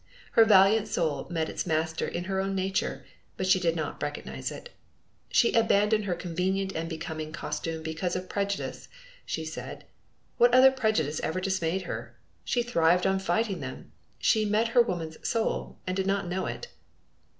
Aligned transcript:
Her 0.31 0.45
valiant 0.45 0.87
soul 0.87 1.27
met 1.29 1.47
its 1.47 1.67
master 1.67 2.07
in 2.07 2.23
her 2.23 2.39
own 2.39 2.55
nature, 2.55 3.05
but 3.37 3.45
she 3.45 3.59
did 3.59 3.75
not 3.75 4.01
recognize 4.01 4.49
it. 4.49 4.69
She 5.29 5.53
abandoned 5.53 6.05
her 6.05 6.15
convenient 6.15 6.71
and 6.71 6.89
becoming 6.89 7.31
costume 7.31 7.83
because 7.83 8.15
of 8.15 8.27
prejudice, 8.27 8.87
she 9.27 9.45
said. 9.45 9.83
What 10.39 10.55
other 10.55 10.71
prejudice 10.71 11.19
ever 11.19 11.39
dismayed 11.39 11.83
her! 11.83 12.17
She 12.43 12.63
thrived 12.63 13.05
on 13.05 13.19
fighting 13.19 13.59
them; 13.59 13.91
she 14.17 14.43
met 14.43 14.69
her 14.69 14.81
woman's 14.81 15.17
soul, 15.27 15.77
and 15.85 15.95
did 15.95 16.07
not 16.07 16.27
know 16.27 16.47
it! 16.47 16.69